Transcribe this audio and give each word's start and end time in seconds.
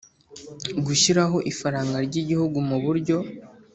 gushyiraho 0.85 1.37
ifaranga 1.51 1.97
ry 2.07 2.15
Igihugu 2.21 2.57
mu 2.69 2.77
buryo 2.83 3.17